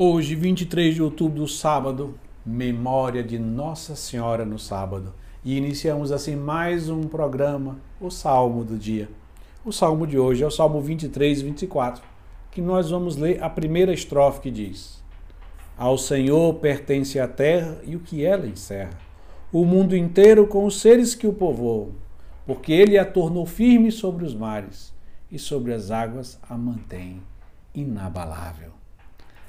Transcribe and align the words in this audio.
Hoje, 0.00 0.36
23 0.36 0.94
de 0.94 1.02
outubro, 1.02 1.48
sábado, 1.48 2.14
memória 2.46 3.20
de 3.20 3.36
Nossa 3.36 3.96
Senhora 3.96 4.44
no 4.44 4.56
sábado. 4.56 5.12
E 5.44 5.56
iniciamos 5.56 6.12
assim 6.12 6.36
mais 6.36 6.88
um 6.88 7.02
programa, 7.02 7.80
o 8.00 8.08
Salmo 8.08 8.62
do 8.62 8.78
dia. 8.78 9.08
O 9.64 9.72
salmo 9.72 10.06
de 10.06 10.16
hoje 10.16 10.44
é 10.44 10.46
o 10.46 10.52
Salmo 10.52 10.80
23 10.80 11.40
e 11.40 11.44
24, 11.46 12.04
que 12.48 12.60
nós 12.60 12.90
vamos 12.90 13.16
ler 13.16 13.42
a 13.42 13.50
primeira 13.50 13.92
estrofe 13.92 14.42
que 14.42 14.52
diz: 14.52 15.02
Ao 15.76 15.98
Senhor 15.98 16.54
pertence 16.54 17.18
a 17.18 17.26
terra 17.26 17.80
e 17.82 17.96
o 17.96 18.00
que 18.00 18.24
ela 18.24 18.46
encerra, 18.46 18.96
o 19.52 19.64
mundo 19.64 19.96
inteiro 19.96 20.46
com 20.46 20.64
os 20.64 20.80
seres 20.80 21.12
que 21.16 21.26
o 21.26 21.32
povoam, 21.32 21.88
porque 22.46 22.72
ele 22.72 22.96
a 22.96 23.04
tornou 23.04 23.44
firme 23.44 23.90
sobre 23.90 24.24
os 24.24 24.32
mares 24.32 24.94
e 25.28 25.40
sobre 25.40 25.74
as 25.74 25.90
águas 25.90 26.38
a 26.48 26.56
mantém 26.56 27.20
inabalável. 27.74 28.78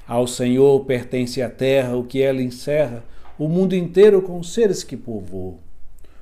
Ao 0.06 0.26
Senhor 0.26 0.84
pertence 0.84 1.40
a 1.40 1.48
terra, 1.48 1.96
o 1.96 2.04
que 2.04 2.20
ela 2.20 2.42
encerra, 2.42 3.04
o 3.38 3.48
mundo 3.48 3.74
inteiro 3.74 4.20
com 4.20 4.38
os 4.38 4.52
seres 4.52 4.82
que 4.82 4.96
povoam. 4.96 5.58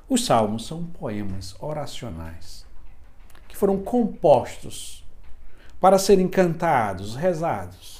Os 0.07 0.25
salmos 0.25 0.65
são 0.65 0.85
poemas 0.85 1.55
oracionais 1.59 2.65
que 3.47 3.57
foram 3.57 3.77
compostos 3.77 5.03
para 5.79 5.97
serem 5.97 6.27
cantados, 6.27 7.15
rezados 7.15 7.99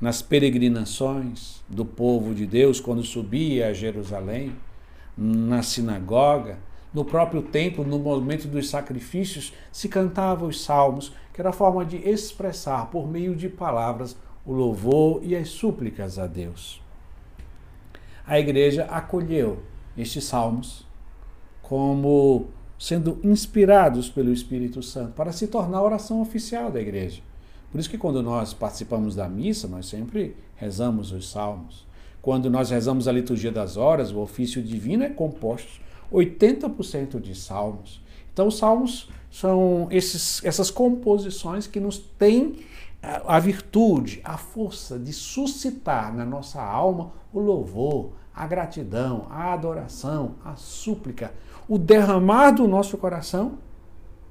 nas 0.00 0.20
peregrinações 0.20 1.62
do 1.68 1.84
povo 1.84 2.34
de 2.34 2.46
Deus 2.46 2.80
quando 2.80 3.02
subia 3.02 3.68
a 3.68 3.72
Jerusalém, 3.72 4.54
na 5.16 5.62
sinagoga, 5.62 6.58
no 6.92 7.04
próprio 7.04 7.42
templo, 7.42 7.84
no 7.84 7.98
momento 7.98 8.46
dos 8.46 8.68
sacrifícios, 8.68 9.52
se 9.72 9.88
cantavam 9.88 10.48
os 10.48 10.62
salmos, 10.62 11.12
que 11.32 11.40
era 11.40 11.50
a 11.50 11.52
forma 11.52 11.84
de 11.84 11.96
expressar 11.96 12.90
por 12.90 13.08
meio 13.08 13.34
de 13.34 13.48
palavras 13.48 14.16
o 14.46 14.52
louvor 14.52 15.20
e 15.22 15.34
as 15.34 15.48
súplicas 15.48 16.18
a 16.18 16.26
Deus. 16.26 16.80
A 18.26 18.38
igreja 18.38 18.84
acolheu 18.84 19.62
estes 19.96 20.24
salmos 20.24 20.86
como 21.62 22.46
sendo 22.78 23.18
inspirados 23.24 24.08
pelo 24.08 24.32
Espírito 24.32 24.82
Santo 24.82 25.12
para 25.12 25.32
se 25.32 25.46
tornar 25.46 25.78
a 25.78 25.82
oração 25.82 26.20
oficial 26.20 26.70
da 26.70 26.80
igreja. 26.80 27.22
Por 27.70 27.80
isso 27.80 27.90
que 27.90 27.98
quando 27.98 28.22
nós 28.22 28.54
participamos 28.54 29.14
da 29.14 29.28
missa, 29.28 29.66
nós 29.66 29.86
sempre 29.86 30.36
rezamos 30.54 31.12
os 31.12 31.28
salmos. 31.28 31.86
Quando 32.22 32.50
nós 32.50 32.70
rezamos 32.70 33.08
a 33.08 33.12
liturgia 33.12 33.52
das 33.52 33.76
horas, 33.76 34.12
o 34.12 34.18
ofício 34.18 34.62
divino 34.62 35.04
é 35.04 35.08
composto 35.08 35.80
80% 36.12 37.20
de 37.20 37.34
salmos. 37.34 38.00
Então, 38.32 38.48
os 38.48 38.58
salmos 38.58 39.08
são 39.30 39.88
esses, 39.90 40.44
essas 40.44 40.70
composições 40.70 41.66
que 41.66 41.80
nos 41.80 41.98
têm 41.98 42.56
a 43.02 43.38
virtude, 43.38 44.20
a 44.24 44.36
força 44.36 44.98
de 44.98 45.12
suscitar 45.12 46.14
na 46.14 46.24
nossa 46.24 46.60
alma 46.60 47.12
o 47.32 47.40
louvor, 47.40 48.12
a 48.34 48.46
gratidão, 48.46 49.26
a 49.30 49.52
adoração, 49.52 50.34
a 50.44 50.56
súplica, 50.56 51.32
o 51.68 51.78
derramar 51.78 52.50
do 52.50 52.66
nosso 52.66 52.98
coração 52.98 53.58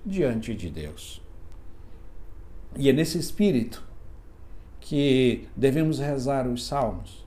diante 0.06 0.54
de 0.54 0.70
Deus. 0.70 1.22
E 2.76 2.90
é 2.90 2.94
nesse 2.94 3.18
espírito 3.18 3.84
que 4.80 5.48
devemos 5.56 6.00
rezar 6.00 6.48
os 6.48 6.66
salmos 6.68 7.26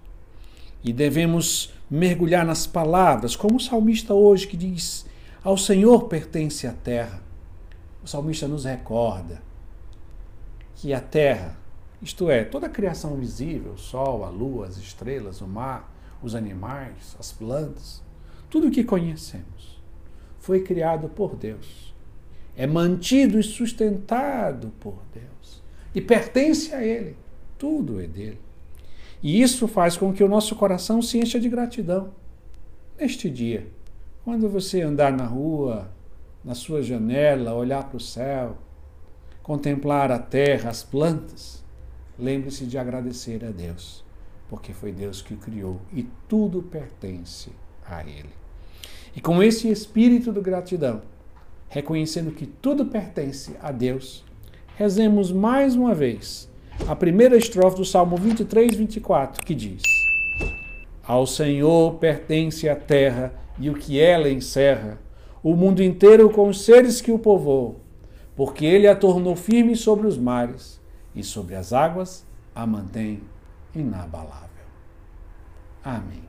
e 0.84 0.92
devemos 0.92 1.72
mergulhar 1.90 2.44
nas 2.44 2.66
palavras, 2.66 3.34
como 3.34 3.56
o 3.56 3.60
salmista 3.60 4.14
hoje 4.14 4.46
que 4.46 4.56
diz: 4.56 5.06
Ao 5.42 5.56
Senhor 5.56 6.04
pertence 6.04 6.66
a 6.66 6.72
terra. 6.72 7.22
O 8.04 8.06
salmista 8.06 8.46
nos 8.46 8.64
recorda 8.64 9.47
que 10.78 10.94
a 10.94 11.00
terra, 11.00 11.58
isto 12.00 12.30
é, 12.30 12.44
toda 12.44 12.66
a 12.66 12.70
criação 12.70 13.16
visível, 13.16 13.72
o 13.72 13.78
sol, 13.78 14.24
a 14.24 14.28
lua, 14.28 14.68
as 14.68 14.76
estrelas, 14.76 15.40
o 15.40 15.46
mar, 15.48 15.92
os 16.22 16.36
animais, 16.36 17.16
as 17.18 17.32
plantas, 17.32 18.00
tudo 18.48 18.68
o 18.68 18.70
que 18.70 18.84
conhecemos, 18.84 19.82
foi 20.38 20.60
criado 20.62 21.08
por 21.08 21.34
Deus. 21.34 21.92
É 22.56 22.64
mantido 22.64 23.40
e 23.40 23.42
sustentado 23.42 24.72
por 24.78 25.02
Deus. 25.12 25.60
E 25.92 26.00
pertence 26.00 26.72
a 26.72 26.84
Ele. 26.84 27.16
Tudo 27.58 28.00
é 28.00 28.06
dele. 28.06 28.38
E 29.20 29.42
isso 29.42 29.66
faz 29.66 29.96
com 29.96 30.12
que 30.12 30.22
o 30.22 30.28
nosso 30.28 30.54
coração 30.54 31.02
se 31.02 31.18
encha 31.18 31.40
de 31.40 31.48
gratidão. 31.48 32.10
Neste 32.98 33.28
dia, 33.28 33.66
quando 34.24 34.48
você 34.48 34.80
andar 34.82 35.12
na 35.12 35.26
rua, 35.26 35.90
na 36.44 36.54
sua 36.54 36.82
janela, 36.84 37.54
olhar 37.54 37.82
para 37.88 37.96
o 37.96 38.00
céu, 38.00 38.56
contemplar 39.48 40.12
a 40.12 40.18
terra, 40.18 40.68
as 40.68 40.82
plantas, 40.82 41.64
lembre-se 42.18 42.66
de 42.66 42.76
agradecer 42.76 43.42
a 43.46 43.50
Deus, 43.50 44.04
porque 44.46 44.74
foi 44.74 44.92
Deus 44.92 45.22
que 45.22 45.32
o 45.32 45.38
criou 45.38 45.80
e 45.90 46.06
tudo 46.28 46.62
pertence 46.62 47.48
a 47.82 48.02
Ele. 48.02 48.28
E 49.16 49.22
com 49.22 49.42
esse 49.42 49.70
espírito 49.70 50.30
de 50.32 50.42
gratidão, 50.42 51.00
reconhecendo 51.66 52.30
que 52.30 52.44
tudo 52.44 52.84
pertence 52.84 53.56
a 53.62 53.72
Deus, 53.72 54.22
rezemos 54.76 55.32
mais 55.32 55.74
uma 55.74 55.94
vez 55.94 56.46
a 56.86 56.94
primeira 56.94 57.34
estrofe 57.34 57.78
do 57.78 57.86
Salmo 57.86 58.18
23, 58.18 58.76
24, 58.76 59.42
que 59.42 59.54
diz: 59.54 59.82
Ao 61.02 61.26
Senhor 61.26 61.94
pertence 61.94 62.68
a 62.68 62.76
terra 62.76 63.32
e 63.58 63.70
o 63.70 63.74
que 63.74 63.98
ela 63.98 64.28
encerra, 64.28 65.00
o 65.42 65.56
mundo 65.56 65.82
inteiro 65.82 66.28
com 66.28 66.50
os 66.50 66.66
seres 66.66 67.00
que 67.00 67.10
o 67.10 67.18
povoam 67.18 67.87
porque 68.38 68.64
ele 68.64 68.86
a 68.86 68.94
tornou 68.94 69.34
firme 69.34 69.74
sobre 69.74 70.06
os 70.06 70.16
mares 70.16 70.80
e 71.12 71.24
sobre 71.24 71.56
as 71.56 71.72
águas 71.72 72.24
a 72.54 72.64
mantém 72.64 73.20
inabalável. 73.74 74.64
Amém. 75.82 76.22